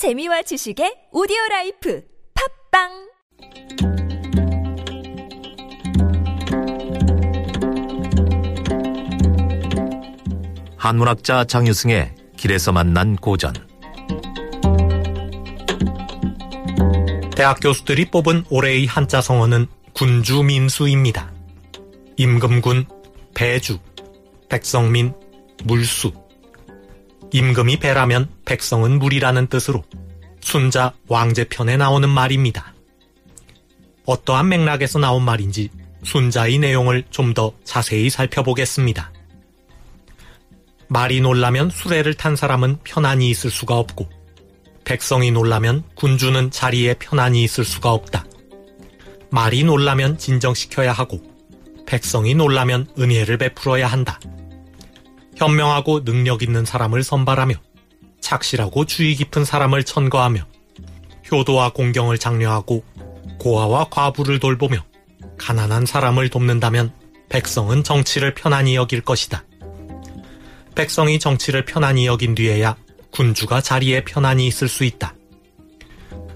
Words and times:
재미와 0.00 0.40
지식의 0.40 1.12
오디오 1.12 1.36
라이프 1.50 2.02
팟빵 2.72 2.88
한문학자 10.78 11.44
장유승의 11.44 12.14
길에서 12.38 12.72
만난 12.72 13.14
고전 13.14 13.52
대학 17.36 17.60
교수들이 17.60 18.06
뽑은 18.06 18.44
올해의 18.48 18.86
한자 18.86 19.20
성어는 19.20 19.66
군주민수입니다. 19.92 21.30
임금군, 22.16 22.86
배주, 23.34 23.78
백성민, 24.48 25.12
물수. 25.64 26.29
임금이 27.32 27.78
배라면 27.78 28.28
백성은 28.44 28.98
물이라는 28.98 29.46
뜻으로 29.48 29.84
순자 30.40 30.92
왕제편에 31.08 31.76
나오는 31.76 32.08
말입니다. 32.08 32.74
어떠한 34.06 34.48
맥락에서 34.48 34.98
나온 34.98 35.22
말인지 35.24 35.70
순자의 36.02 36.58
내용을 36.58 37.04
좀 37.10 37.34
더 37.34 37.52
자세히 37.62 38.10
살펴보겠습니다. 38.10 39.12
말이 40.88 41.20
놀라면 41.20 41.70
수레를 41.70 42.14
탄 42.14 42.34
사람은 42.34 42.78
편안히 42.82 43.30
있을 43.30 43.50
수가 43.50 43.78
없고 43.78 44.08
백성이 44.84 45.30
놀라면 45.30 45.84
군주는 45.94 46.50
자리에 46.50 46.94
편안히 46.94 47.44
있을 47.44 47.64
수가 47.64 47.92
없다. 47.92 48.24
말이 49.30 49.62
놀라면 49.62 50.18
진정시켜야 50.18 50.92
하고 50.92 51.22
백성이 51.86 52.34
놀라면 52.34 52.88
은혜를 52.98 53.38
베풀어야 53.38 53.86
한다. 53.86 54.18
현명하고 55.40 56.04
능력 56.04 56.42
있는 56.42 56.66
사람을 56.66 57.02
선발하며 57.02 57.54
착실하고 58.20 58.84
주의 58.84 59.14
깊은 59.14 59.46
사람을 59.46 59.84
천거하며 59.84 60.46
효도와 61.32 61.72
공경을 61.72 62.18
장려하고 62.18 62.84
고아와 63.38 63.86
과부를 63.90 64.38
돌보며 64.38 64.84
가난한 65.38 65.86
사람을 65.86 66.28
돕는다면 66.28 66.92
백성은 67.30 67.84
정치를 67.84 68.34
편안히 68.34 68.76
여길 68.76 69.00
것이다. 69.00 69.44
백성이 70.74 71.18
정치를 71.18 71.64
편안히 71.64 72.04
여긴 72.06 72.34
뒤에야 72.34 72.76
군주가 73.10 73.62
자리에 73.62 74.04
편안히 74.04 74.46
있을 74.46 74.68
수 74.68 74.84
있다. 74.84 75.14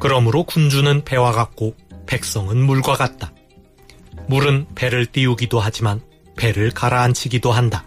그러므로 0.00 0.44
군주는 0.44 1.04
배와 1.04 1.32
같고 1.32 1.76
백성은 2.06 2.56
물과 2.64 2.94
같다. 2.94 3.30
물은 4.28 4.68
배를 4.74 5.04
띄우기도 5.04 5.60
하지만 5.60 6.00
배를 6.36 6.70
가라앉히기도 6.70 7.52
한다. 7.52 7.84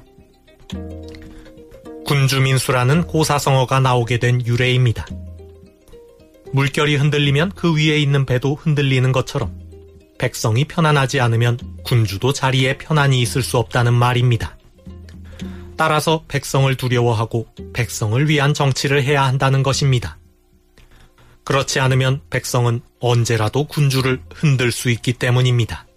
군주민수라는 2.05 3.07
고사성어가 3.07 3.79
나오게 3.79 4.17
된 4.17 4.45
유래입니다. 4.45 5.05
물결이 6.51 6.95
흔들리면 6.95 7.51
그 7.55 7.75
위에 7.75 7.99
있는 7.99 8.25
배도 8.25 8.55
흔들리는 8.55 9.11
것처럼 9.11 9.57
백성이 10.17 10.65
편안하지 10.65 11.19
않으면 11.19 11.59
군주도 11.83 12.33
자리에 12.33 12.77
편안히 12.77 13.21
있을 13.21 13.41
수 13.43 13.57
없다는 13.57 13.93
말입니다. 13.93 14.57
따라서 15.77 16.25
백성을 16.27 16.75
두려워하고 16.75 17.47
백성을 17.73 18.27
위한 18.27 18.53
정치를 18.53 19.01
해야 19.03 19.23
한다는 19.23 19.63
것입니다. 19.63 20.17
그렇지 21.45 21.79
않으면 21.79 22.21
백성은 22.29 22.81
언제라도 22.99 23.65
군주를 23.65 24.21
흔들 24.33 24.71
수 24.71 24.89
있기 24.89 25.13
때문입니다. 25.13 25.87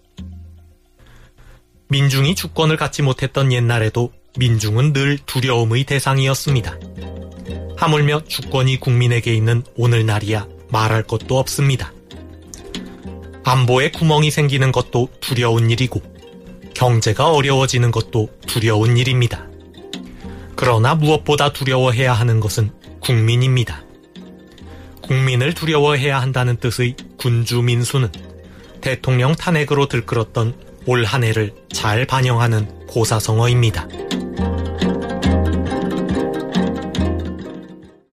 민중이 1.89 2.33
주권을 2.33 2.77
갖지 2.77 3.01
못했던 3.01 3.51
옛날에도 3.51 4.13
민중은 4.37 4.93
늘 4.93 5.19
두려움의 5.25 5.83
대상이었습니다. 5.83 6.75
하물며 7.77 8.23
주권이 8.27 8.79
국민에게 8.79 9.33
있는 9.33 9.63
오늘날이야 9.75 10.47
말할 10.69 11.03
것도 11.03 11.37
없습니다. 11.37 11.93
안보에 13.43 13.91
구멍이 13.91 14.31
생기는 14.31 14.71
것도 14.71 15.09
두려운 15.19 15.69
일이고 15.69 16.01
경제가 16.73 17.31
어려워지는 17.31 17.91
것도 17.91 18.29
두려운 18.47 18.97
일입니다. 18.97 19.47
그러나 20.55 20.95
무엇보다 20.95 21.53
두려워해야 21.53 22.13
하는 22.13 22.39
것은 22.39 22.71
국민입니다. 23.01 23.83
국민을 25.01 25.53
두려워해야 25.53 26.19
한다는 26.19 26.57
뜻의 26.57 26.95
군주민수는 27.17 28.09
대통령 28.81 29.35
탄핵으로 29.35 29.87
들끓었던 29.87 30.55
올 30.85 31.05
한 31.05 31.23
해를 31.23 31.53
잘 31.71 32.05
반영하는 32.05 32.87
고사성어입니다. 32.87 33.87